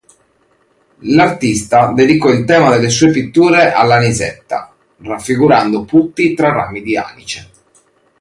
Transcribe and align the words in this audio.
L'artista 1.01 1.91
dedicò 1.93 2.31
il 2.31 2.43
tema 2.43 2.71
delle 2.71 2.89
sue 2.89 3.11
pitture 3.11 3.71
all'anisetta, 3.71 4.73
raffigurando 5.03 5.85
putti 5.85 6.33
tra 6.33 6.51
rami 6.51 6.81
di 6.81 6.97
anice. 6.97 7.51